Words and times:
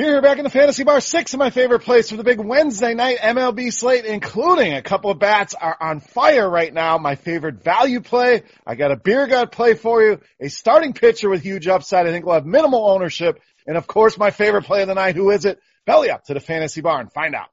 Here, 0.00 0.22
back 0.22 0.38
in 0.38 0.44
the 0.44 0.50
fantasy 0.50 0.82
bar, 0.82 0.98
six 0.98 1.34
of 1.34 1.38
my 1.38 1.50
favorite 1.50 1.80
plays 1.80 2.08
for 2.08 2.16
the 2.16 2.24
big 2.24 2.40
Wednesday 2.40 2.94
night 2.94 3.18
MLB 3.18 3.70
slate, 3.70 4.06
including 4.06 4.72
a 4.72 4.80
couple 4.80 5.10
of 5.10 5.18
bats 5.18 5.52
are 5.52 5.76
on 5.78 6.00
fire 6.00 6.48
right 6.48 6.72
now. 6.72 6.96
My 6.96 7.16
favorite 7.16 7.62
value 7.62 8.00
play. 8.00 8.44
I 8.66 8.76
got 8.76 8.92
a 8.92 8.96
beer 8.96 9.26
gut 9.26 9.52
play 9.52 9.74
for 9.74 10.02
you, 10.02 10.20
a 10.40 10.48
starting 10.48 10.94
pitcher 10.94 11.28
with 11.28 11.42
huge 11.42 11.68
upside. 11.68 12.06
I 12.06 12.12
think 12.12 12.24
we'll 12.24 12.36
have 12.36 12.46
minimal 12.46 12.88
ownership. 12.88 13.42
And 13.66 13.76
of 13.76 13.86
course, 13.86 14.16
my 14.16 14.30
favorite 14.30 14.64
play 14.64 14.80
of 14.80 14.88
the 14.88 14.94
night. 14.94 15.16
Who 15.16 15.28
is 15.32 15.44
it? 15.44 15.60
Belly 15.84 16.08
up 16.08 16.24
to 16.24 16.32
the 16.32 16.40
fantasy 16.40 16.80
bar 16.80 16.98
and 16.98 17.12
find 17.12 17.34
out. 17.34 17.50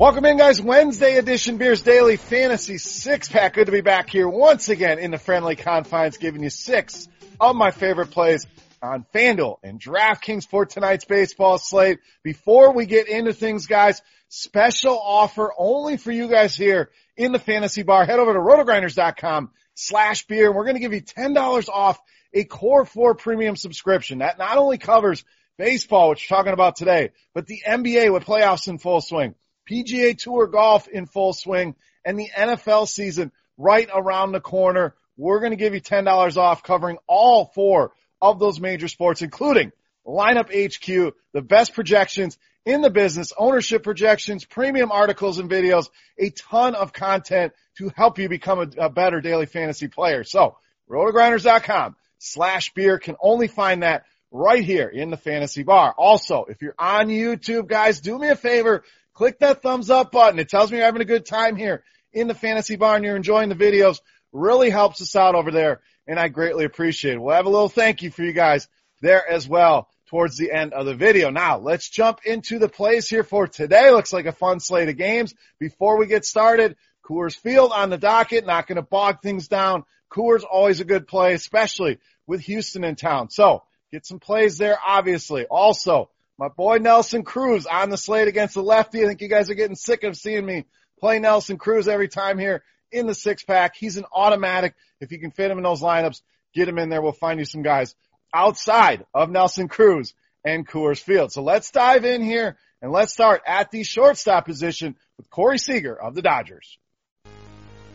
Welcome 0.00 0.24
in 0.24 0.38
guys, 0.38 0.62
Wednesday 0.62 1.18
edition 1.18 1.58
Beers 1.58 1.82
Daily 1.82 2.16
Fantasy 2.16 2.78
Six 2.78 3.28
Pack. 3.28 3.52
Good 3.52 3.66
to 3.66 3.72
be 3.72 3.82
back 3.82 4.08
here 4.08 4.26
once 4.26 4.70
again 4.70 4.98
in 4.98 5.10
the 5.10 5.18
friendly 5.18 5.56
confines, 5.56 6.16
giving 6.16 6.42
you 6.42 6.48
six 6.48 7.06
of 7.38 7.54
my 7.54 7.70
favorite 7.70 8.10
plays 8.10 8.46
on 8.80 9.04
FanDuel 9.14 9.58
and 9.62 9.78
DraftKings 9.78 10.48
for 10.48 10.64
tonight's 10.64 11.04
baseball 11.04 11.58
slate. 11.58 11.98
Before 12.22 12.72
we 12.72 12.86
get 12.86 13.08
into 13.08 13.34
things 13.34 13.66
guys, 13.66 14.00
special 14.30 14.98
offer 14.98 15.52
only 15.58 15.98
for 15.98 16.12
you 16.12 16.28
guys 16.28 16.56
here 16.56 16.88
in 17.18 17.32
the 17.32 17.38
fantasy 17.38 17.82
bar. 17.82 18.06
Head 18.06 18.20
over 18.20 18.32
to 18.32 18.38
rotogrinders.com 18.38 19.50
slash 19.74 20.26
beer 20.26 20.46
and 20.46 20.56
we're 20.56 20.64
going 20.64 20.76
to 20.76 20.80
give 20.80 20.94
you 20.94 21.02
$10 21.02 21.68
off 21.68 22.00
a 22.32 22.44
core 22.44 22.86
four 22.86 23.14
premium 23.14 23.54
subscription. 23.54 24.20
That 24.20 24.38
not 24.38 24.56
only 24.56 24.78
covers 24.78 25.26
baseball, 25.58 26.08
which 26.08 26.26
we're 26.30 26.38
talking 26.38 26.54
about 26.54 26.76
today, 26.76 27.10
but 27.34 27.46
the 27.46 27.60
NBA 27.68 28.10
with 28.10 28.24
playoffs 28.24 28.66
in 28.66 28.78
full 28.78 29.02
swing 29.02 29.34
PGA 29.68 30.16
Tour 30.16 30.46
golf 30.46 30.88
in 30.88 31.06
full 31.06 31.32
swing, 31.32 31.74
and 32.04 32.18
the 32.18 32.28
NFL 32.36 32.88
season 32.88 33.32
right 33.56 33.88
around 33.92 34.32
the 34.32 34.40
corner. 34.40 34.94
We're 35.16 35.40
going 35.40 35.50
to 35.50 35.56
give 35.56 35.74
you 35.74 35.80
$10 35.80 36.36
off 36.36 36.62
covering 36.62 36.98
all 37.06 37.46
four 37.54 37.92
of 38.22 38.38
those 38.38 38.60
major 38.60 38.88
sports, 38.88 39.22
including 39.22 39.72
lineup 40.06 40.48
HQ, 40.48 41.14
the 41.32 41.42
best 41.42 41.74
projections 41.74 42.38
in 42.64 42.82
the 42.82 42.90
business, 42.90 43.32
ownership 43.36 43.82
projections, 43.82 44.44
premium 44.44 44.92
articles 44.92 45.38
and 45.38 45.50
videos, 45.50 45.88
a 46.18 46.30
ton 46.30 46.74
of 46.74 46.92
content 46.92 47.52
to 47.78 47.90
help 47.94 48.18
you 48.18 48.28
become 48.28 48.60
a, 48.60 48.86
a 48.86 48.90
better 48.90 49.20
daily 49.20 49.46
fantasy 49.46 49.88
player. 49.88 50.24
So 50.24 50.56
rotogrinders.com 50.88 51.96
slash 52.18 52.72
beer 52.74 52.98
can 52.98 53.16
only 53.20 53.48
find 53.48 53.82
that 53.82 54.04
right 54.30 54.64
here 54.64 54.88
in 54.88 55.10
the 55.10 55.16
fantasy 55.16 55.62
bar. 55.62 55.94
Also, 55.96 56.44
if 56.48 56.62
you're 56.62 56.74
on 56.78 57.08
YouTube, 57.08 57.66
guys, 57.66 58.00
do 58.00 58.18
me 58.18 58.28
a 58.28 58.36
favor, 58.36 58.84
click 59.20 59.40
that 59.40 59.60
thumbs 59.60 59.90
up 59.90 60.12
button. 60.12 60.38
It 60.38 60.48
tells 60.48 60.72
me 60.72 60.78
you're 60.78 60.86
having 60.86 61.02
a 61.02 61.04
good 61.04 61.26
time 61.26 61.54
here 61.54 61.84
in 62.10 62.26
the 62.26 62.34
fantasy 62.34 62.76
barn. 62.76 63.04
You're 63.04 63.16
enjoying 63.16 63.50
the 63.50 63.54
videos. 63.54 64.00
Really 64.32 64.70
helps 64.70 65.02
us 65.02 65.14
out 65.14 65.34
over 65.34 65.50
there. 65.50 65.82
And 66.06 66.18
I 66.18 66.28
greatly 66.28 66.64
appreciate 66.64 67.16
it. 67.16 67.20
We'll 67.20 67.36
have 67.36 67.44
a 67.44 67.50
little 67.50 67.68
thank 67.68 68.00
you 68.00 68.10
for 68.10 68.22
you 68.22 68.32
guys 68.32 68.66
there 69.02 69.30
as 69.30 69.46
well 69.46 69.90
towards 70.06 70.38
the 70.38 70.50
end 70.50 70.72
of 70.72 70.86
the 70.86 70.94
video. 70.94 71.28
Now 71.28 71.58
let's 71.58 71.90
jump 71.90 72.20
into 72.24 72.58
the 72.58 72.70
plays 72.70 73.10
here 73.10 73.22
for 73.22 73.46
today. 73.46 73.90
Looks 73.90 74.14
like 74.14 74.24
a 74.24 74.32
fun 74.32 74.58
slate 74.58 74.88
of 74.88 74.96
games. 74.96 75.34
Before 75.58 75.98
we 75.98 76.06
get 76.06 76.24
started, 76.24 76.76
Coors 77.04 77.36
Field 77.36 77.72
on 77.74 77.90
the 77.90 77.98
docket, 77.98 78.46
not 78.46 78.66
going 78.66 78.76
to 78.76 78.82
bog 78.82 79.20
things 79.20 79.48
down. 79.48 79.84
Coors 80.10 80.44
always 80.50 80.80
a 80.80 80.86
good 80.86 81.06
play, 81.06 81.34
especially 81.34 81.98
with 82.26 82.40
Houston 82.40 82.84
in 82.84 82.96
town. 82.96 83.28
So 83.28 83.64
get 83.92 84.06
some 84.06 84.18
plays 84.18 84.56
there, 84.56 84.78
obviously. 84.82 85.44
Also, 85.44 86.08
my 86.40 86.48
boy 86.48 86.78
Nelson 86.78 87.22
Cruz 87.22 87.66
on 87.66 87.90
the 87.90 87.98
slate 87.98 88.26
against 88.26 88.54
the 88.54 88.62
lefty. 88.62 89.04
I 89.04 89.08
think 89.08 89.20
you 89.20 89.28
guys 89.28 89.50
are 89.50 89.54
getting 89.54 89.76
sick 89.76 90.04
of 90.04 90.16
seeing 90.16 90.46
me 90.46 90.64
play 90.98 91.18
Nelson 91.18 91.58
Cruz 91.58 91.86
every 91.86 92.08
time 92.08 92.38
here 92.38 92.62
in 92.90 93.06
the 93.06 93.14
six 93.14 93.44
pack. 93.44 93.76
He's 93.76 93.98
an 93.98 94.06
automatic. 94.10 94.74
If 95.02 95.12
you 95.12 95.18
can 95.18 95.32
fit 95.32 95.50
him 95.50 95.58
in 95.58 95.64
those 95.64 95.82
lineups, 95.82 96.22
get 96.54 96.66
him 96.66 96.78
in 96.78 96.88
there. 96.88 97.02
We'll 97.02 97.12
find 97.12 97.38
you 97.38 97.44
some 97.44 97.60
guys 97.60 97.94
outside 98.32 99.04
of 99.12 99.28
Nelson 99.28 99.68
Cruz 99.68 100.14
and 100.42 100.66
Coors 100.66 100.98
Field. 100.98 101.30
So 101.30 101.42
let's 101.42 101.70
dive 101.72 102.06
in 102.06 102.22
here 102.22 102.56
and 102.80 102.90
let's 102.90 103.12
start 103.12 103.42
at 103.46 103.70
the 103.70 103.82
shortstop 103.82 104.46
position 104.46 104.96
with 105.18 105.28
Corey 105.28 105.58
Seager 105.58 105.94
of 105.94 106.14
the 106.14 106.22
Dodgers. 106.22 106.78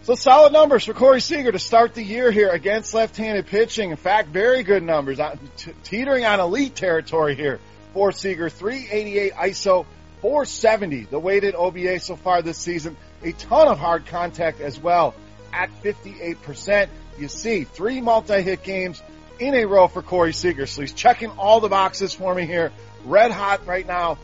So 0.03 0.13
solid 0.13 0.53
numbers 0.53 0.85
for 0.85 0.93
Corey 0.93 1.19
Seager 1.19 1.51
to 1.51 1.57
start 1.57 1.95
the 1.95 2.03
year 2.03 2.29
here 2.29 2.49
against 2.49 2.93
left-handed 2.93 3.47
pitching. 3.47 3.89
In 3.89 3.97
fact, 3.97 4.29
very 4.29 4.61
good 4.61 4.83
numbers, 4.83 5.19
uh, 5.19 5.35
teetering 5.83 6.25
on 6.25 6.39
elite 6.39 6.75
territory 6.75 7.33
here 7.33 7.59
for 7.95 8.11
Seager. 8.11 8.49
388 8.49 9.33
ISO, 9.33 9.85
470 10.21 11.05
the 11.05 11.17
weighted 11.17 11.55
OBA 11.55 11.99
so 12.01 12.15
far 12.15 12.43
this 12.43 12.59
season. 12.59 12.95
A 13.23 13.31
ton 13.31 13.67
of 13.69 13.79
hard 13.79 14.05
contact 14.05 14.61
as 14.61 14.79
well 14.79 15.15
at 15.51 15.71
58%. 15.81 16.89
You 17.17 17.29
see 17.29 17.63
three 17.63 18.01
multi-hit 18.01 18.61
games 18.61 19.01
in 19.39 19.55
a 19.55 19.65
row 19.65 19.87
for 19.87 20.01
Corey 20.01 20.33
Seager. 20.33 20.67
So 20.67 20.81
he's 20.81 20.93
checking 20.93 21.31
all 21.31 21.61
the 21.61 21.69
boxes 21.69 22.13
for 22.13 22.35
me 22.35 22.45
here. 22.45 22.71
Red 23.05 23.31
hot 23.31 23.65
right 23.65 23.87
now, 23.87 24.17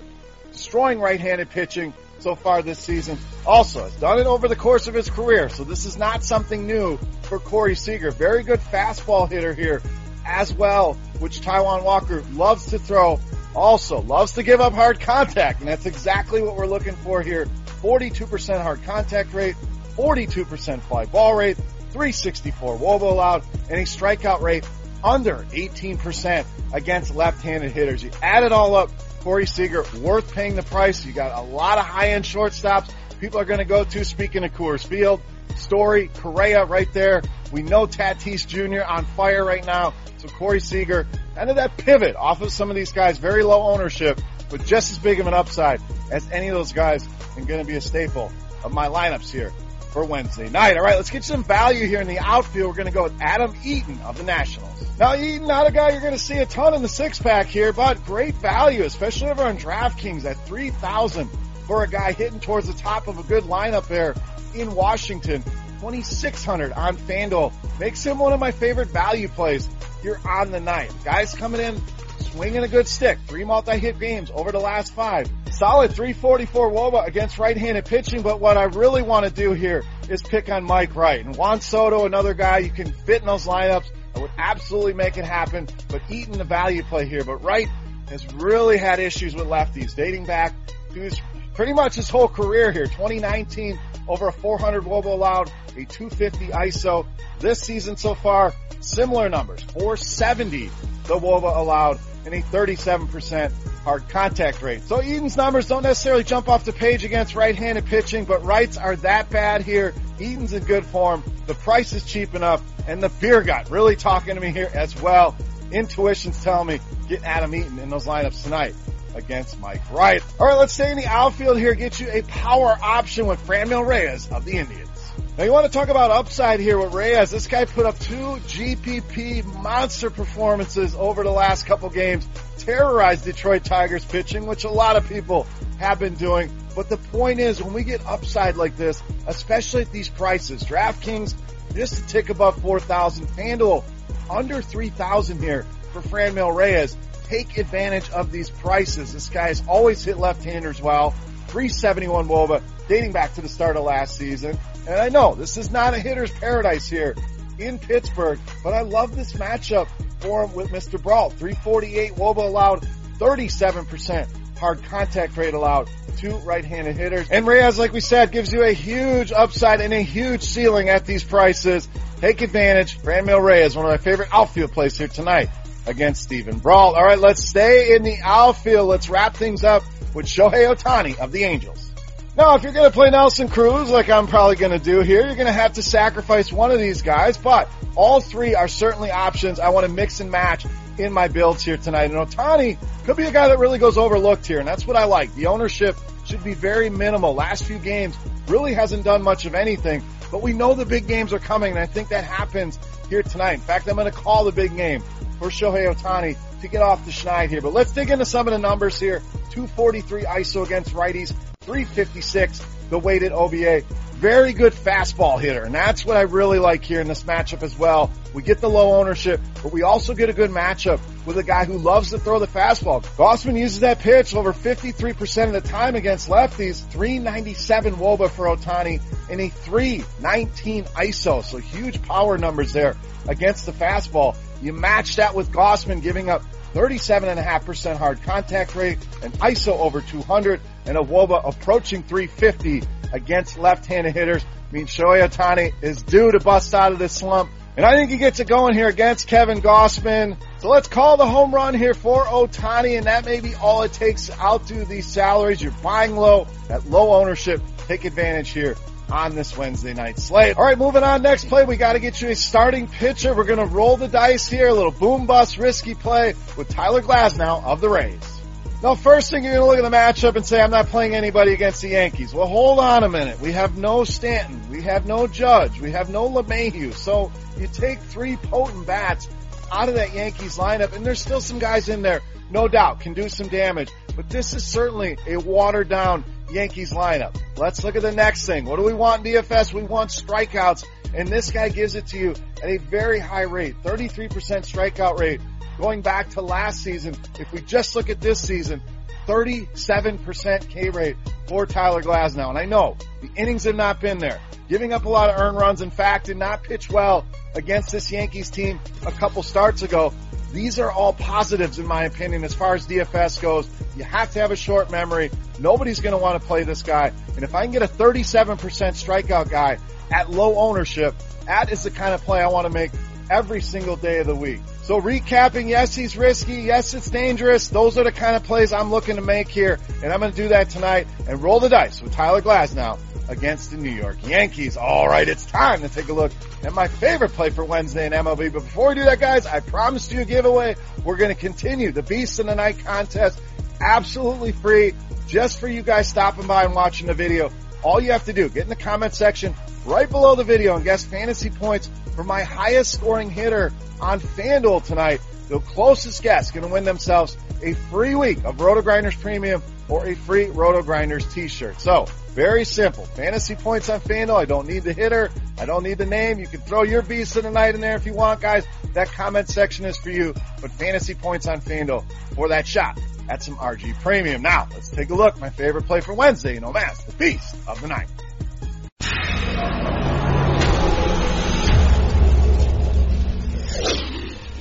destroying 0.52 1.00
right-handed 1.00 1.50
pitching 1.50 1.94
so 2.20 2.36
far 2.36 2.62
this 2.62 2.78
season. 2.78 3.18
Also 3.46 3.84
has 3.84 3.96
done 3.96 4.20
it 4.20 4.28
over 4.28 4.50
the 4.50 4.56
course 4.56 4.88
of 4.88 4.94
his 4.94 5.10
career. 5.10 5.48
So 5.48 5.64
this 5.64 5.86
is 5.86 5.98
not 5.98 6.24
something 6.26 6.68
new 6.68 7.00
for 7.22 7.40
Corey 7.40 7.76
Seager. 7.76 8.12
Very 8.12 8.44
good 8.44 8.60
fastball 8.60 9.30
hitter 9.30 9.54
here 9.54 9.82
as 10.26 10.54
well, 10.54 10.96
which 11.20 11.40
Taijuan 11.40 11.84
Walker 11.84 12.22
loves 12.34 12.68
to 12.68 12.80
throw 12.80 13.20
also 13.56 14.02
loves 14.02 14.34
to 14.34 14.44
give 14.44 14.62
up 14.62 14.74
hard 14.74 15.00
contact, 15.00 15.60
and 15.60 15.70
that's 15.70 15.86
exactly 15.86 16.42
what 16.42 16.56
we're 16.56 16.68
looking 16.68 16.96
for 16.96 17.22
here. 17.22 17.46
42% 17.82 18.62
hard 18.62 18.84
contact 18.84 19.34
rate, 19.34 19.56
42% 19.96 20.82
fly 20.82 21.06
ball 21.06 21.36
rate, 21.36 21.58
364 21.92 22.78
Woba 22.78 23.02
allowed, 23.02 23.44
and 23.70 23.80
a 23.80 23.84
strikeout 23.84 24.42
rate 24.42 24.68
under 25.04 25.46
18% 25.52 26.46
against 26.74 27.16
left-handed 27.16 27.72
hitters. 27.72 28.04
You 28.04 28.12
add 28.22 28.44
it 28.44 28.52
all 28.52 28.76
up, 28.76 28.92
Corey 29.22 29.46
Seager, 29.46 29.84
worth 30.00 30.32
paying 30.34 30.56
the 30.56 30.64
price. 30.64 31.06
You 31.06 31.12
got 31.12 31.38
a 31.38 31.42
lot 31.42 31.78
of 31.78 31.86
high-end 31.86 32.24
shortstops 32.24 32.92
people 33.22 33.40
are 33.40 33.46
going 33.46 33.60
to 33.60 33.66
go 33.66 33.86
to. 33.86 34.04
Speaking 34.04 34.44
of 34.44 34.52
Coors 34.54 34.86
Field, 34.86 35.22
Story, 35.58 36.10
Correa 36.16 36.66
right 36.66 36.92
there. 36.94 37.22
We 37.52 37.64
know 37.64 37.88
Tatis 37.88 38.48
Jr. 38.48 38.84
on 38.84 39.06
fire 39.06 39.44
right 39.44 39.66
now. 39.66 39.94
So 40.18 40.28
Corey 40.28 40.60
Seager, 40.60 41.08
kind 41.36 41.50
of 41.50 41.56
that 41.56 41.78
pivot 41.78 42.16
off 42.16 42.42
of 42.42 42.52
some 42.52 42.70
of 42.70 42.76
these 42.76 42.92
guys, 42.92 43.18
very 43.18 43.44
low 43.44 43.64
ownership, 43.64 44.22
but 44.50 44.66
just 44.66 44.92
as 44.92 45.00
big 45.00 45.20
of 45.20 45.28
an 45.28 45.34
upside 45.34 45.82
as 46.12 46.30
any 46.32 46.48
of 46.48 46.56
those 46.56 46.74
guys 46.74 47.08
and 47.38 47.48
going 47.48 47.62
to 47.62 47.68
be 47.68 47.76
a 47.76 47.82
staple 47.82 48.32
of 48.64 48.72
my 48.72 48.88
lineups 48.88 49.32
here 49.32 49.52
for 49.92 50.06
Wednesday 50.06 50.50
night. 50.50 50.78
All 50.78 50.84
right, 50.84 50.96
let's 50.96 51.10
get 51.10 51.24
some 51.24 51.44
value 51.44 51.88
here 51.88 52.02
in 52.02 52.08
the 52.08 52.20
outfield. 52.20 52.70
We're 52.70 52.76
going 52.76 52.88
to 52.88 52.94
go 52.94 53.04
with 53.04 53.20
Adam 53.20 53.54
Eaton 53.64 54.00
of 54.02 54.18
the 54.18 54.24
Nationals. 54.24 54.70
Now, 55.00 55.16
Eaton, 55.16 55.48
not 55.48 55.68
a 55.68 55.72
guy 55.72 55.92
you're 55.92 56.02
going 56.02 56.14
to 56.14 56.20
see 56.20 56.38
a 56.38 56.46
ton 56.46 56.74
in 56.74 56.82
the 56.82 56.88
six 56.88 57.20
pack 57.20 57.48
here, 57.48 57.74
but 57.74 58.06
great 58.06 58.36
value, 58.36 58.84
especially 58.84 59.30
over 59.30 59.44
on 59.44 59.58
DraftKings 59.58 60.26
at 60.26 60.38
3,000 60.46 61.30
for 61.66 61.84
a 61.84 61.88
guy 61.88 62.12
hitting 62.12 62.40
towards 62.40 62.68
the 62.68 62.74
top 62.74 63.08
of 63.08 63.18
a 63.18 63.24
good 63.24 63.44
lineup 63.46 63.88
there 63.88 64.14
in 64.56 64.74
Washington. 64.74 65.44
2,600 65.82 66.74
on 66.74 66.96
FanDuel 66.96 67.52
makes 67.80 68.04
him 68.04 68.20
one 68.20 68.34
of 68.34 68.40
my 68.40 68.52
favorite 68.52 68.90
value 68.90 69.28
plays 69.28 69.68
here 70.04 70.20
on 70.28 70.52
the 70.52 70.60
night. 70.60 70.94
Guys 71.04 71.34
coming 71.34 71.60
in 71.60 71.82
swinging 72.22 72.64
a 72.64 72.68
good 72.68 72.88
stick. 72.88 73.18
Three 73.28 73.44
multi-hit 73.44 74.00
games 74.00 74.32
over 74.34 74.52
the 74.52 74.60
last 74.60 74.94
five. 74.94 75.28
Solid 75.52 75.92
344 75.94 76.72
Woba 76.72 77.06
against 77.06 77.38
right-handed 77.38 77.86
pitching, 77.86 78.22
but 78.22 78.40
what 78.40 78.58
I 78.58 78.64
really 78.64 79.02
want 79.02 79.26
to 79.26 79.32
do 79.32 79.54
here 79.54 79.84
is 80.10 80.22
pick 80.22 80.50
on 80.50 80.64
Mike 80.64 80.96
Wright. 80.96 81.24
And 81.24 81.36
Juan 81.36 81.62
Soto, 81.62 82.06
another 82.06 82.34
guy 82.34 82.60
you 82.60 82.72
can 82.72 82.92
fit 82.92 83.22
in 83.22 83.28
those 83.28 83.46
lineups. 83.46 83.90
I 84.16 84.20
would 84.20 84.32
absolutely 84.38 84.94
make 84.94 85.18
it 85.18 85.26
happen, 85.26 85.68
but 85.88 86.02
Eaton 86.10 86.38
the 86.38 86.44
value 86.44 86.84
play 86.84 87.08
here. 87.08 87.24
But 87.24 87.44
Wright 87.44 87.68
has 88.10 88.26
really 88.34 88.78
had 88.78 89.00
issues 89.00 89.36
with 89.36 89.48
lefties 89.48 89.96
dating 89.96 90.26
back 90.26 90.54
to 90.94 91.00
his 91.00 91.20
pretty 91.54 91.74
much 91.74 91.96
his 91.96 92.10
whole 92.10 92.28
career 92.28 92.72
here. 92.72 92.86
2019, 92.86 93.80
over 94.08 94.32
400 94.32 94.84
Woba 94.84 95.06
allowed, 95.06 95.52
a 95.78 95.86
250 95.86 96.48
ISO. 96.48 97.06
This 97.40 97.62
season 97.62 97.98
so 97.98 98.16
far, 98.16 98.54
similar 98.80 99.30
numbers, 99.30 99.62
470 99.64 100.70
the 101.06 101.16
Woba 101.16 101.56
allowed 101.56 102.00
and 102.26 102.34
a 102.34 102.42
37% 102.42 103.52
hard 103.84 104.08
contact 104.10 104.62
rate. 104.62 104.84
So 104.84 105.02
Eaton's 105.02 105.36
numbers 105.36 105.68
don't 105.68 105.84
necessarily 105.84 106.24
jump 106.24 106.50
off 106.50 106.66
the 106.66 106.74
page 106.74 107.04
against 107.04 107.36
right-handed 107.36 107.86
pitching, 107.86 108.26
but 108.26 108.44
Wright's 108.44 108.78
are 108.78 108.96
that 108.98 109.30
bad 109.32 109.64
here. 109.64 109.94
Eaton's 110.20 110.54
in 110.54 110.64
good 110.64 110.86
form. 110.86 111.24
The 111.48 111.56
price 111.56 111.94
is 111.94 112.06
cheap 112.06 112.36
enough 112.36 112.62
and 112.88 113.02
the 113.02 113.10
beer 113.10 113.42
gut 113.42 113.70
really 113.70 113.96
talking 113.96 114.36
to 114.36 114.42
me 114.42 114.52
here 114.52 114.70
as 114.74 115.00
well. 115.02 115.36
Intuition's 115.72 116.44
telling 116.44 116.68
me 116.68 116.80
get 117.08 117.24
Adam 117.24 117.56
Eaton 117.56 117.80
in 117.80 117.90
those 117.90 118.06
lineups 118.06 118.44
tonight 118.44 118.76
against 119.16 119.60
Mike 119.60 119.82
Wright. 119.92 120.24
All 120.40 120.48
right, 120.48 120.58
let's 120.58 120.74
stay 120.74 120.92
in 120.92 120.98
the 120.98 121.06
outfield 121.06 121.58
here. 121.58 121.74
Get 121.74 122.00
you 122.00 122.10
a 122.12 122.22
power 122.24 122.78
option 122.82 123.28
with 123.28 123.46
Franmil 123.46 123.86
Reyes 123.86 124.30
of 124.30 124.46
the 124.46 124.58
Indians. 124.58 124.90
Now 125.38 125.46
you 125.46 125.54
want 125.54 125.66
to 125.66 125.72
talk 125.72 125.90
about 125.90 126.12
upside 126.12 126.60
here 126.60 126.78
with 126.78 126.94
Reyes. 126.94 127.32
This 127.32 127.48
guy 127.48 127.66
put 127.66 127.86
up 127.86 127.98
two 128.00 128.14
GPP 128.14 129.46
monster 129.62 130.10
performances 130.10 130.94
over 130.94 131.24
the 131.24 131.32
last 131.32 131.66
couple 131.66 131.90
games, 131.90 132.28
terrorized 132.58 133.26
Detroit 133.26 133.64
Tigers 133.64 134.04
pitching, 134.06 134.46
which 134.46 134.66
a 134.66 134.70
lot 134.70 134.98
of 134.98 135.08
people 135.08 135.48
have 135.80 136.00
been 136.00 136.16
doing. 136.16 136.52
But 136.76 136.90
the 136.90 136.98
point 136.98 137.40
is, 137.40 137.62
when 137.62 137.74
we 137.74 137.84
get 137.84 138.06
upside 138.06 138.56
like 138.56 138.78
this, 138.78 139.02
especially 139.26 139.84
at 139.84 139.92
these 139.92 140.10
prices, 140.10 140.64
DraftKings 140.64 141.34
just 141.74 142.04
a 142.04 142.08
tick 142.08 142.30
above 142.30 142.62
4,000, 142.62 143.28
FanDuel 143.28 143.84
under 144.30 144.62
3,000 144.62 145.40
here 145.40 145.64
for 145.94 146.02
Franmil 146.02 146.54
Reyes. 146.54 146.96
Take 147.32 147.58
advantage 147.58 148.10
of 148.10 148.30
these 148.30 148.50
prices. 148.50 149.14
This 149.14 149.30
guy 149.30 149.48
has 149.48 149.64
always 149.66 150.04
hit 150.04 150.18
left-handers 150.18 150.82
well. 150.82 151.12
371 151.48 152.28
Woba 152.28 152.62
dating 152.90 153.14
back 153.14 153.36
to 153.36 153.42
the 153.42 153.48
start 153.48 153.78
of 153.78 153.86
last 153.86 154.18
season. 154.18 154.60
And 154.86 155.00
I 155.00 155.08
know 155.08 155.34
this 155.34 155.56
is 155.56 155.72
not 155.72 155.94
a 155.94 156.00
hitter's 156.00 156.30
paradise 156.30 156.90
here 156.90 157.16
in 157.58 157.80
Pittsburgh, 157.80 158.38
but 158.66 158.74
I 158.74 158.82
love 158.82 159.16
this 159.16 159.32
matchup 159.32 159.88
for 160.20 160.44
him 160.44 160.54
with 160.54 160.72
Mr. 160.72 161.02
Brault. 161.02 161.32
348 161.36 162.16
Woba 162.16 162.44
allowed, 162.44 162.86
37% 163.18 164.58
hard 164.58 164.84
contact 164.84 165.38
rate 165.38 165.54
allowed, 165.54 165.90
two 166.18 166.36
right-handed 166.40 166.98
hitters. 166.98 167.30
And 167.30 167.48
Reyes, 167.48 167.80
like 167.80 167.94
we 167.94 168.02
said, 168.02 168.34
gives 168.34 168.52
you 168.52 168.64
a 168.64 168.74
huge 168.74 169.32
upside 169.32 169.80
and 169.80 169.94
a 169.94 170.02
huge 170.02 170.44
ceiling 170.44 170.90
at 170.90 171.06
these 171.06 171.24
prices. 171.24 171.88
Take 172.20 172.42
advantage. 172.42 173.00
Franmil 173.00 173.42
Reyes, 173.42 173.74
one 173.74 173.86
of 173.86 173.90
my 173.90 173.96
favorite 173.96 174.28
outfield 174.34 174.74
plays 174.74 174.98
here 174.98 175.08
tonight 175.08 175.48
against 175.92 176.24
Steven 176.24 176.58
Brault. 176.58 176.96
All 176.96 177.04
right, 177.04 177.20
let's 177.20 177.48
stay 177.48 177.96
in 177.96 178.04
the 178.04 178.18
outfield. 178.24 178.88
Let's 178.88 179.10
wrap 179.10 179.36
things 179.36 179.64
up 179.64 179.84
with 180.16 180.26
Shohei 180.26 180.74
Ohtani 180.74 181.20
of 181.20 181.32
the 181.32 181.44
Angels. 181.44 181.92
Now, 182.36 182.56
if 182.56 182.64
you're 182.64 182.72
going 182.72 182.90
to 182.90 182.94
play 182.94 183.10
Nelson 183.10 183.50
Cruz, 183.50 183.90
like 183.90 184.10
I'm 184.10 184.26
probably 184.26 184.56
going 184.56 184.72
to 184.72 184.80
do 184.80 185.02
here, 185.02 185.26
you're 185.26 185.36
going 185.36 185.48
to 185.48 185.52
have 185.52 185.74
to 185.74 185.84
sacrifice 185.84 186.52
one 186.52 186.72
of 186.72 186.80
these 186.80 187.02
guys, 187.02 187.38
but 187.38 187.70
all 187.96 188.22
three 188.22 188.56
are 188.56 188.70
certainly 188.70 189.12
options 189.12 189.60
I 189.60 189.70
want 189.70 189.86
to 189.86 189.92
mix 189.92 190.22
and 190.22 190.32
match 190.32 190.66
in 190.98 191.12
my 191.12 191.28
builds 191.28 191.62
here 191.62 191.78
tonight. 191.78 192.10
And 192.10 192.14
Ohtani 192.14 192.78
could 193.04 193.18
be 193.18 193.26
a 193.26 193.32
guy 193.32 193.50
that 193.50 193.60
really 193.60 193.80
goes 193.80 193.98
overlooked 193.98 194.48
here, 194.48 194.60
and 194.60 194.68
that's 194.68 194.88
what 194.88 194.96
I 194.96 195.04
like. 195.04 195.36
The 195.36 195.48
ownership 195.48 195.98
should 196.26 196.44
be 196.44 196.54
very 196.54 196.90
minimal. 196.90 197.34
Last 197.34 197.66
few 197.66 197.80
games 197.80 198.18
really 198.48 198.74
hasn't 198.74 199.04
done 199.04 199.24
much 199.24 199.46
of 199.46 199.54
anything, 199.54 200.02
but 200.32 200.42
we 200.42 200.54
know 200.54 200.74
the 200.74 200.86
big 200.86 201.08
games 201.08 201.34
are 201.34 201.40
coming, 201.40 201.72
and 201.72 201.80
I 201.80 201.86
think 201.86 202.10
that 202.10 202.24
happens 202.24 202.80
here 203.10 203.24
tonight. 203.24 203.56
In 203.56 203.60
fact, 203.60 203.90
I'm 203.90 203.98
going 203.98 204.10
to 204.10 204.18
call 204.18 204.46
the 204.46 204.54
big 204.54 204.76
game 204.78 205.04
for 205.42 205.48
Shohei 205.48 205.92
Ohtani 205.92 206.38
to 206.62 206.68
get 206.68 206.84
off 206.84 207.04
the 207.04 207.10
schneid 207.10 207.50
here. 207.50 207.62
But 207.62 207.74
let's 207.74 207.92
dig 207.92 208.12
into 208.12 208.26
some 208.26 208.48
of 208.48 208.52
the 208.52 208.60
numbers 208.60 209.00
here. 209.00 209.24
243 209.50 210.22
ISO 210.24 210.64
against 210.64 210.94
righties, 210.94 211.34
356 211.62 212.64
the 212.92 213.00
weighted 213.00 213.32
OBA. 213.32 213.82
Very 214.16 214.54
good 214.54 214.74
fastball 214.74 215.42
hitter, 215.42 215.64
and 215.64 215.74
that's 215.74 216.06
what 216.06 216.16
I 216.16 216.22
really 216.22 216.60
like 216.60 216.84
here 216.84 217.02
in 217.02 217.08
this 217.08 217.24
matchup 217.24 217.64
as 217.64 217.76
well. 217.76 218.12
We 218.36 218.44
get 218.44 218.62
the 218.62 218.70
low 218.70 219.00
ownership, 219.00 219.42
but 219.64 219.72
we 219.72 219.82
also 219.82 220.14
get 220.14 220.30
a 220.30 220.34
good 220.34 220.52
matchup 220.52 221.00
with 221.26 221.38
a 221.38 221.44
guy 221.44 221.66
who 221.66 221.80
loves 221.80 222.12
to 222.12 222.20
throw 222.20 222.38
the 222.38 222.48
fastball. 222.48 223.02
Gausman 223.16 223.58
uses 223.58 223.80
that 223.80 224.00
pitch 224.00 224.36
over 224.36 224.54
53% 224.54 225.48
of 225.48 225.54
the 225.54 225.62
time 225.62 225.96
against 225.96 226.30
lefties. 226.30 226.88
397 226.92 227.96
Woba 227.96 228.30
for 228.30 228.46
Ohtani 228.46 229.02
and 229.30 229.42
a 229.42 229.50
319 229.50 230.84
ISO. 230.84 231.44
So 231.44 231.58
huge 231.58 232.00
power 232.04 232.38
numbers 232.38 232.74
there 232.74 232.96
against 233.28 233.66
the 233.66 233.72
fastball. 233.72 234.36
You 234.62 234.74
match 234.74 235.16
that 235.16 235.34
with 235.34 235.52
Gausman 235.52 236.04
giving 236.04 236.30
up 236.30 236.44
37.5% 236.74 237.98
hard 237.98 238.22
contact 238.24 238.76
rate, 238.76 238.98
an 239.24 239.32
ISO 239.34 239.78
over 239.80 240.02
200, 240.02 240.62
and 240.86 240.98
a 240.98 241.02
WOBA 241.02 241.48
approaching 241.48 242.04
350 242.04 242.84
against 243.14 243.58
left-handed 243.58 244.14
hitters. 244.14 244.44
means 244.72 244.98
mean, 244.98 245.06
Shohei 245.06 245.28
Ohtani 245.28 245.74
is 245.82 246.02
due 246.02 246.32
to 246.32 246.40
bust 246.40 246.74
out 246.74 246.94
of 246.94 247.00
this 247.00 247.14
slump. 247.14 247.52
And 247.78 247.86
I 247.86 247.96
think 247.96 248.12
he 248.12 248.18
gets 248.18 248.40
it 248.40 248.48
going 248.48 248.74
here 248.74 248.88
against 248.88 249.28
Kevin 249.28 249.62
Gausman. 249.62 250.38
So 250.60 250.70
let's 250.70 250.88
call 250.88 251.18
the 251.18 251.26
home 251.26 251.54
run 251.54 251.74
here 251.74 251.94
for 251.94 252.24
Ohtani, 252.26 252.98
and 252.98 253.06
that 253.06 253.26
may 253.26 253.40
be 253.40 253.56
all 253.56 253.84
it 253.84 253.94
takes 253.94 254.30
out 254.30 254.68
to 254.68 254.86
these 254.86 255.08
salaries. 255.08 255.62
You're 255.62 255.72
buying 255.84 256.16
low, 256.16 256.48
at 256.70 256.90
low 256.90 257.14
ownership. 257.14 257.62
Take 257.88 258.06
advantage 258.06 258.50
here 258.50 258.76
on 259.12 259.36
this 259.36 259.58
Wednesday 259.58 259.94
night 259.94 260.18
slate. 260.18 260.58
All 260.58 260.64
right, 260.64 260.78
moving 260.78 261.04
on. 261.04 261.22
Next 261.22 261.46
play, 261.46 261.66
we 261.66 261.78
got 261.78 261.94
to 261.94 262.00
get 262.00 262.22
you 262.22 262.30
a 262.30 262.36
starting 262.36 262.88
pitcher. 262.88 263.36
We're 263.36 263.44
going 263.44 263.60
to 263.60 263.66
roll 263.66 263.98
the 263.98 264.08
dice 264.08 264.48
here. 264.48 264.68
A 264.68 264.74
little 264.74 264.92
boom 264.92 265.26
bust 265.26 265.58
risky 265.58 265.96
play 265.96 266.34
with 266.58 266.70
Tyler 266.70 267.02
Glasnow 267.02 267.64
of 267.64 267.82
the 267.82 267.90
Rays. 267.90 268.42
Now, 268.82 268.96
first 268.96 269.30
thing 269.30 269.44
you're 269.44 269.54
going 269.54 269.64
to 269.64 269.68
look 269.68 269.86
at 269.86 269.92
the 269.92 269.96
matchup 269.96 270.36
and 270.36 270.46
say, 270.46 270.60
I'm 270.60 270.72
not 270.72 270.88
playing 270.88 271.14
anybody 271.14 271.54
against 271.54 271.84
the 271.84 271.90
Yankees. 271.90 272.34
Well, 272.34 272.48
hold 272.48 272.80
on 272.80 273.04
a 273.04 273.10
minute. 273.10 273.40
We 273.40 273.52
have 273.52 273.78
no 273.78 274.04
Stanton. 274.04 274.60
We 274.72 274.82
have 274.82 275.06
no 275.06 275.28
Judge. 275.28 275.80
We 275.80 275.92
have 275.92 276.10
no 276.10 276.28
LeMahieu. 276.28 276.94
So 276.94 277.32
you 277.60 277.68
take 277.68 278.00
three 278.00 278.38
potent 278.38 278.88
bats 278.88 279.30
out 279.72 279.88
of 279.88 279.96
that 279.96 280.14
Yankees 280.14 280.58
lineup, 280.58 280.94
and 280.96 281.06
there's 281.06 281.22
still 281.22 281.42
some 281.42 281.60
guys 281.60 281.90
in 281.90 282.02
there, 282.02 282.22
no 282.50 282.68
doubt, 282.68 283.02
can 283.02 283.14
do 283.14 283.30
some 283.30 283.48
damage. 283.50 283.92
But 284.16 284.30
this 284.30 284.54
is 284.54 284.66
certainly 284.66 285.18
a 285.28 285.38
watered 285.38 285.88
down 285.88 286.26
Yankees 286.52 286.92
lineup. 286.92 287.36
Let's 287.58 287.84
look 287.84 287.96
at 287.96 288.02
the 288.02 288.12
next 288.12 288.46
thing. 288.46 288.66
What 288.66 288.78
do 288.78 288.84
we 288.84 288.94
want 288.94 289.26
in 289.26 289.34
DFS? 289.34 289.74
We 289.74 289.84
want 289.84 290.10
strikeouts, 290.10 290.86
and 291.14 291.28
this 291.28 291.52
guy 291.52 291.70
gives 291.70 291.96
it 291.96 292.08
to 292.08 292.18
you 292.18 292.36
at 292.62 292.70
a 292.70 292.78
very 292.78 293.20
high 293.20 293.44
rate, 293.44 293.76
33% 293.84 294.30
strikeout 294.30 295.20
rate. 295.20 295.42
Going 295.80 296.02
back 296.02 296.30
to 296.32 296.42
last 296.42 296.84
season, 296.84 297.16
if 297.40 297.52
we 297.52 297.62
just 297.62 297.96
look 297.96 298.10
at 298.10 298.22
this 298.22 298.40
season, 298.40 298.82
37% 299.26 300.70
K 300.70 300.90
rate 300.90 301.16
for 301.48 301.66
Tyler 301.66 302.02
Glasnow. 302.02 302.50
And 302.50 302.58
I 302.58 302.66
know 302.66 302.98
the 303.22 303.30
innings 303.36 303.64
have 303.64 303.76
not 303.76 304.02
been 304.02 304.20
there. 304.20 304.40
Giving 304.68 304.94
up 304.94 305.06
a 305.06 305.10
lot 305.10 305.30
of 305.30 305.40
earned 305.40 305.58
runs. 305.58 305.82
In 305.82 305.92
fact, 305.92 306.28
did 306.28 306.38
not 306.38 306.64
pitch 306.64 306.90
well 306.90 307.26
against 307.56 307.92
this 307.92 308.12
Yankees 308.12 308.50
team 308.50 308.80
a 309.06 309.12
couple 309.12 309.44
starts 309.44 309.82
ago. 309.82 310.14
These 310.54 310.80
are 310.80 310.92
all 310.92 311.14
positives 311.14 311.80
in 311.80 311.88
my 311.88 312.04
opinion 312.04 312.44
as 312.44 312.54
far 312.54 312.76
as 312.76 312.86
DFS 312.86 313.42
goes. 313.42 313.70
You 313.96 314.04
have 314.04 314.32
to 314.32 314.40
have 314.40 314.52
a 314.52 314.56
short 314.56 314.92
memory. 314.92 315.32
Nobody's 315.60 316.02
going 316.02 316.12
to 316.12 316.18
want 316.18 316.42
to 316.42 316.46
play 316.46 316.64
this 316.64 316.84
guy. 316.84 317.14
And 317.36 317.44
if 317.44 317.56
I 317.56 317.64
can 317.64 317.72
get 317.72 317.84
a 317.84 317.88
37% 317.88 318.58
strikeout 318.60 319.50
guy 319.50 319.78
at 320.12 320.30
low 320.30 320.58
ownership, 320.58 321.16
that 321.46 321.72
is 321.72 321.84
the 321.84 321.92
kind 321.92 322.14
of 322.14 322.22
play 322.22 322.42
I 322.42 322.48
want 322.48 322.68
to 322.68 322.74
make 322.74 322.92
every 323.30 323.62
single 323.62 323.96
day 323.96 324.20
of 324.20 324.28
the 324.28 324.36
week. 324.36 324.60
So 324.84 325.00
recapping, 325.00 325.70
yes, 325.70 325.94
he's 325.94 326.18
risky. 326.18 326.56
Yes, 326.56 326.94
it's 326.94 327.10
dangerous. 327.10 327.70
Those 327.70 327.98
are 327.98 328.04
the 328.04 328.12
kind 328.12 328.36
of 328.36 328.44
plays 328.44 328.74
I'm 328.74 328.90
looking 328.90 329.18
to 329.18 329.22
make 329.22 329.48
here. 329.48 329.80
And 330.04 330.12
I'm 330.12 330.20
going 330.20 330.32
to 330.32 330.38
do 330.38 330.50
that 330.50 330.70
tonight 330.70 331.08
and 331.28 331.42
roll 331.42 331.60
the 331.60 331.70
dice 331.70 332.02
with 332.02 332.14
Tyler 332.14 332.42
Glasnow 332.42 333.00
against 333.30 333.72
the 333.72 333.78
New 333.78 333.92
York 333.92 334.18
Yankees. 334.28 334.78
All 334.78 335.08
right, 335.08 335.28
it's 335.28 335.46
time 335.46 335.82
to 335.82 335.90
take 335.90 336.10
a 336.10 336.14
look 336.14 336.32
at 336.64 336.74
my 336.74 336.88
favorite 336.88 337.32
play 337.34 337.52
for 337.52 337.64
Wednesday 337.64 338.08
in 338.08 338.12
MLB. 338.12 338.52
But 338.52 338.64
before 338.64 338.90
we 338.90 338.96
do 338.96 339.04
that, 339.04 339.20
guys, 339.20 339.46
I 339.46 339.60
promised 339.60 340.12
you 340.12 340.22
a 340.22 340.26
giveaway. 340.26 340.76
We're 341.04 341.18
going 341.18 341.34
to 341.34 341.40
continue 341.40 341.92
the 341.92 342.04
Beast 342.04 342.40
in 342.40 342.48
the 342.48 342.56
Night 342.56 342.80
contest 342.80 343.40
absolutely 343.80 344.52
free 344.52 344.94
just 345.28 345.60
for 345.60 345.68
you 345.68 345.82
guys 345.82 346.08
stopping 346.08 346.48
by 346.48 346.66
and 346.66 346.76
watching 346.76 347.08
the 347.08 347.14
video. 347.14 347.52
All 347.84 348.00
you 348.00 348.12
have 348.12 348.26
to 348.26 348.34
do, 348.34 348.50
get 348.50 348.64
in 348.64 348.70
the 348.70 348.76
comment 348.76 349.16
section 349.16 349.56
right 349.86 350.10
below 350.10 350.36
the 350.36 350.44
video 350.44 350.76
and 350.76 350.84
guess 350.84 351.04
fantasy 351.04 351.50
points 351.50 351.90
for 352.16 352.24
my 352.24 352.44
highest 352.44 352.92
scoring 352.92 353.30
hitter 353.30 353.72
on 354.00 354.20
FanDuel 354.20 354.84
tonight. 354.86 355.22
The 355.50 355.60
closest 355.60 356.24
guess 356.24 356.52
going 356.52 356.66
to 356.66 356.72
win 356.72 356.86
themselves 356.86 357.36
a 357.62 357.74
free 357.74 358.16
week 358.16 358.44
of 358.46 358.60
Roto 358.62 358.82
Grinders 358.82 359.16
Premium 359.16 359.62
or 359.90 360.06
a 360.06 360.16
free 360.16 360.46
Roto 360.46 360.82
Grinders 360.82 361.26
t-shirt. 361.34 361.82
So 361.82 362.06
very 362.30 362.64
simple. 362.64 363.04
Fantasy 363.06 363.56
points 363.56 363.90
on 363.90 364.00
FanDuel. 364.00 364.36
I 364.36 364.46
don't 364.46 364.68
need 364.68 364.84
the 364.84 364.94
hitter. 364.94 365.30
I 365.60 365.66
don't 365.66 365.84
need 365.84 365.98
the 365.98 366.06
name. 366.06 366.40
You 366.40 366.48
can 366.48 366.62
throw 366.62 366.84
your 366.84 367.02
beast 367.02 367.36
of 367.36 367.44
the 367.44 367.52
night 367.52 367.76
in 367.76 367.82
there 367.82 367.98
if 367.98 368.06
you 368.06 368.14
want, 368.14 368.40
guys. 368.40 368.66
That 368.94 369.12
comment 369.12 369.50
section 369.50 369.86
is 369.86 369.98
for 369.98 370.10
you. 370.10 370.34
But 370.62 370.72
fantasy 370.72 371.14
points 371.14 371.48
on 371.48 371.60
FanDuel 371.60 372.06
for 372.36 372.50
that 372.50 372.66
shot 372.66 373.00
at 373.32 373.42
some 373.42 373.56
RG 373.56 373.98
Premium. 374.02 374.42
Now, 374.42 374.68
let's 374.72 374.90
take 374.90 375.10
a 375.10 375.16
look. 375.16 375.40
My 375.40 375.50
favorite 375.50 375.86
play 375.86 376.02
for 376.02 376.14
Wednesday, 376.14 376.56
you 376.56 376.60
know, 376.60 376.74
Mass, 376.74 377.02
the 377.06 377.14
beast 377.14 377.56
of 377.66 377.80
the 377.80 377.88
night. 377.88 378.10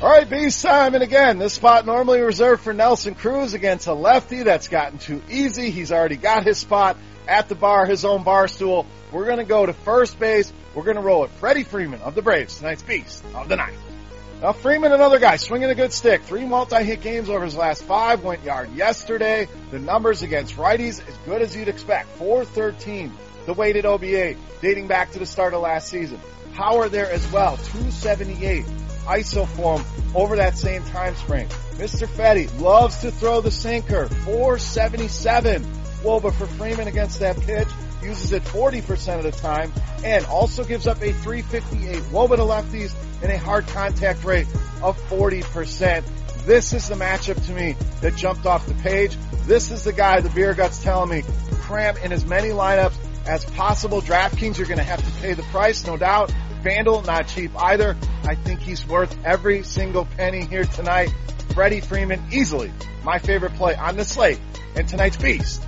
All 0.00 0.08
right, 0.08 0.30
Beast 0.30 0.62
time. 0.62 0.94
And 0.94 1.02
again, 1.02 1.38
this 1.38 1.54
spot 1.54 1.84
normally 1.84 2.20
reserved 2.20 2.62
for 2.62 2.72
Nelson 2.72 3.14
Cruz 3.14 3.54
against 3.54 3.88
a 3.88 3.92
lefty. 3.92 4.44
That's 4.44 4.68
gotten 4.68 4.98
too 4.98 5.20
easy. 5.28 5.70
He's 5.70 5.90
already 5.90 6.16
got 6.16 6.44
his 6.44 6.56
spot 6.56 6.96
at 7.26 7.48
the 7.48 7.54
bar, 7.56 7.86
his 7.86 8.04
own 8.04 8.22
bar 8.22 8.46
stool. 8.46 8.86
We're 9.12 9.26
going 9.26 9.38
to 9.38 9.44
go 9.44 9.66
to 9.66 9.72
first 9.72 10.18
base. 10.18 10.50
We're 10.74 10.84
going 10.84 10.96
to 10.96 11.02
roll 11.02 11.22
with 11.22 11.32
Freddie 11.32 11.64
Freeman 11.64 12.00
of 12.02 12.14
the 12.14 12.22
Braves, 12.22 12.56
tonight's 12.56 12.82
Beast 12.82 13.24
of 13.34 13.48
the 13.48 13.56
Night. 13.56 13.74
Now 14.40 14.52
Freeman, 14.52 14.92
another 14.92 15.18
guy, 15.18 15.36
swinging 15.36 15.68
a 15.68 15.74
good 15.74 15.92
stick. 15.92 16.22
Three 16.22 16.46
multi-hit 16.46 17.02
games 17.02 17.28
over 17.28 17.44
his 17.44 17.54
last 17.54 17.82
five. 17.84 18.24
Went 18.24 18.42
yard 18.42 18.72
yesterday. 18.74 19.48
The 19.70 19.78
numbers 19.78 20.22
against 20.22 20.56
righties 20.56 21.06
as 21.06 21.14
good 21.26 21.42
as 21.42 21.54
you'd 21.54 21.68
expect. 21.68 22.08
413, 22.16 23.12
the 23.44 23.52
weighted 23.52 23.84
OBA, 23.84 24.36
dating 24.62 24.86
back 24.86 25.10
to 25.10 25.18
the 25.18 25.26
start 25.26 25.52
of 25.52 25.60
last 25.60 25.90
season. 25.90 26.18
Power 26.54 26.88
there 26.88 27.10
as 27.10 27.30
well, 27.30 27.58
278 27.58 28.64
isoform 29.04 29.84
over 30.14 30.36
that 30.36 30.56
same 30.56 30.84
time 30.84 31.14
frame. 31.14 31.48
Mr. 31.74 32.08
Fedde 32.08 32.58
loves 32.60 32.98
to 32.98 33.10
throw 33.10 33.42
the 33.42 33.50
sinker, 33.50 34.08
477. 34.08 35.66
But 36.02 36.34
for 36.34 36.46
Freeman 36.46 36.88
against 36.88 37.20
that 37.20 37.40
pitch, 37.40 37.68
uses 38.02 38.32
it 38.32 38.42
40% 38.44 39.18
of 39.18 39.22
the 39.22 39.32
time, 39.32 39.72
and 40.04 40.24
also 40.26 40.64
gives 40.64 40.86
up 40.86 41.02
a 41.02 41.12
358 41.12 41.96
Woba 42.04 42.36
to 42.36 42.42
lefties 42.42 42.94
and 43.22 43.30
a 43.30 43.38
hard 43.38 43.66
contact 43.68 44.24
rate 44.24 44.46
of 44.82 44.98
40%. 45.08 46.04
This 46.46 46.72
is 46.72 46.88
the 46.88 46.94
matchup 46.94 47.44
to 47.46 47.52
me 47.52 47.76
that 48.00 48.16
jumped 48.16 48.46
off 48.46 48.66
the 48.66 48.74
page. 48.74 49.16
This 49.44 49.70
is 49.70 49.84
the 49.84 49.92
guy 49.92 50.20
the 50.20 50.30
beer 50.30 50.54
guts 50.54 50.82
telling 50.82 51.10
me 51.10 51.22
cram 51.60 51.96
in 51.98 52.12
as 52.12 52.24
many 52.24 52.48
lineups 52.48 52.96
as 53.26 53.44
possible. 53.44 54.00
DraftKings, 54.00 54.56
you're 54.56 54.66
going 54.66 54.78
to 54.78 54.84
have 54.84 55.04
to 55.04 55.20
pay 55.20 55.34
the 55.34 55.42
price, 55.44 55.86
no 55.86 55.96
doubt. 55.96 56.32
FanDuel, 56.62 57.06
not 57.06 57.28
cheap 57.28 57.52
either. 57.56 57.96
I 58.24 58.34
think 58.34 58.60
he's 58.60 58.86
worth 58.86 59.16
every 59.24 59.62
single 59.62 60.06
penny 60.06 60.44
here 60.44 60.64
tonight. 60.64 61.12
Freddie 61.54 61.80
Freeman, 61.80 62.22
easily 62.32 62.72
my 63.04 63.18
favorite 63.18 63.54
play 63.54 63.74
on 63.74 63.96
the 63.96 64.04
slate 64.04 64.38
and 64.76 64.86
tonight's 64.86 65.16
beast 65.16 65.62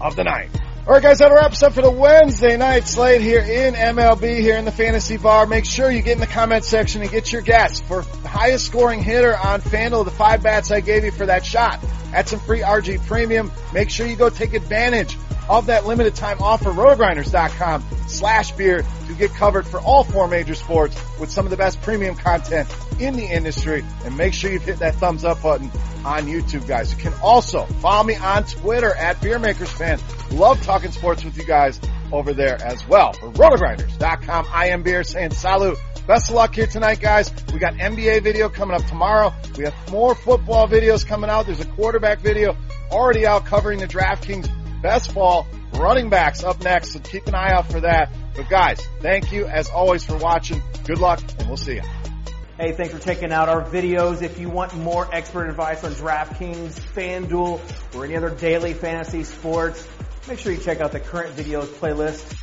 of 0.00 0.16
the 0.16 0.24
night. 0.24 0.50
All 0.86 0.92
right, 0.92 1.02
guys, 1.02 1.20
that 1.20 1.32
wraps 1.32 1.62
up 1.62 1.72
for 1.72 1.80
the 1.80 1.90
Wednesday 1.90 2.58
night 2.58 2.86
slate 2.86 3.22
here 3.22 3.40
in 3.40 3.72
MLB 3.72 4.40
here 4.40 4.56
in 4.56 4.66
the 4.66 4.70
Fantasy 4.70 5.16
Bar. 5.16 5.46
Make 5.46 5.64
sure 5.64 5.90
you 5.90 6.02
get 6.02 6.12
in 6.12 6.20
the 6.20 6.26
comment 6.26 6.62
section 6.62 7.00
and 7.00 7.10
get 7.10 7.32
your 7.32 7.40
guess 7.40 7.80
for 7.80 8.02
the 8.02 8.28
highest 8.28 8.66
scoring 8.66 9.02
hitter 9.02 9.34
on 9.34 9.62
FanDuel, 9.62 10.04
the 10.04 10.10
five 10.10 10.42
bats 10.42 10.70
I 10.70 10.80
gave 10.80 11.04
you 11.04 11.10
for 11.10 11.24
that 11.24 11.46
shot. 11.46 11.82
At 12.12 12.28
some 12.28 12.38
free 12.38 12.60
RG 12.60 13.06
Premium. 13.06 13.50
Make 13.72 13.88
sure 13.88 14.06
you 14.06 14.14
go 14.14 14.28
take 14.28 14.52
advantage 14.52 15.16
of 15.48 15.66
that 15.66 15.86
limited 15.86 16.14
time 16.14 16.38
offer, 16.40 16.70
rotogrinders.com 16.70 17.84
slash 18.06 18.52
beer 18.52 18.84
to 19.06 19.14
get 19.14 19.32
covered 19.32 19.66
for 19.66 19.80
all 19.80 20.04
four 20.04 20.28
major 20.28 20.54
sports 20.54 20.96
with 21.18 21.30
some 21.30 21.46
of 21.46 21.50
the 21.50 21.56
best 21.56 21.80
premium 21.82 22.14
content 22.14 22.68
in 22.98 23.14
the 23.16 23.24
industry. 23.24 23.84
And 24.04 24.16
make 24.16 24.34
sure 24.34 24.50
you 24.50 24.58
hit 24.58 24.78
that 24.78 24.96
thumbs 24.96 25.24
up 25.24 25.42
button 25.42 25.70
on 26.04 26.24
YouTube, 26.24 26.66
guys. 26.66 26.92
You 26.92 26.98
can 26.98 27.14
also 27.22 27.64
follow 27.64 28.04
me 28.04 28.16
on 28.16 28.44
Twitter 28.44 28.94
at 28.94 29.20
BeerMakersFan. 29.20 30.38
Love 30.38 30.62
talking 30.62 30.90
sports 30.90 31.24
with 31.24 31.36
you 31.36 31.44
guys 31.44 31.80
over 32.12 32.32
there 32.32 32.60
as 32.62 32.86
well. 32.86 33.12
For 33.12 33.30
rotogrinders.com, 33.30 34.46
I 34.52 34.68
am 34.68 34.82
Beer 34.82 35.04
saying 35.04 35.32
salut. 35.32 35.78
Best 36.06 36.28
of 36.28 36.34
luck 36.34 36.54
here 36.54 36.66
tonight, 36.66 37.00
guys. 37.00 37.32
We 37.52 37.58
got 37.58 37.74
NBA 37.74 38.22
video 38.22 38.50
coming 38.50 38.76
up 38.76 38.84
tomorrow. 38.86 39.32
We 39.56 39.64
have 39.64 39.74
more 39.90 40.14
football 40.14 40.68
videos 40.68 41.06
coming 41.06 41.30
out. 41.30 41.46
There's 41.46 41.60
a 41.60 41.66
quarterback 41.66 42.20
video 42.20 42.56
already 42.90 43.26
out 43.26 43.46
covering 43.46 43.78
the 43.78 43.86
DraftKings 43.86 44.50
best 44.84 45.14
ball 45.14 45.46
running 45.72 46.10
backs 46.10 46.44
up 46.44 46.62
next. 46.62 46.92
So 46.92 47.00
keep 47.00 47.26
an 47.26 47.34
eye 47.34 47.52
out 47.52 47.72
for 47.72 47.80
that. 47.80 48.12
But 48.36 48.50
guys, 48.50 48.86
thank 49.00 49.32
you 49.32 49.46
as 49.46 49.70
always 49.70 50.04
for 50.04 50.16
watching. 50.18 50.62
Good 50.84 50.98
luck 50.98 51.20
and 51.38 51.48
we'll 51.48 51.56
see 51.56 51.76
you. 51.76 51.82
Hey, 52.58 52.72
thanks 52.72 52.92
for 52.92 53.00
checking 53.00 53.32
out 53.32 53.48
our 53.48 53.64
videos. 53.64 54.20
If 54.20 54.38
you 54.38 54.50
want 54.50 54.76
more 54.76 55.08
expert 55.12 55.48
advice 55.48 55.82
on 55.84 55.92
DraftKings, 55.92 56.78
FanDuel, 56.94 57.96
or 57.96 58.04
any 58.04 58.14
other 58.14 58.30
daily 58.30 58.74
fantasy 58.74 59.24
sports, 59.24 59.88
make 60.28 60.38
sure 60.38 60.52
you 60.52 60.58
check 60.58 60.80
out 60.80 60.92
the 60.92 61.00
current 61.00 61.34
videos 61.34 61.66
playlist 61.66 62.38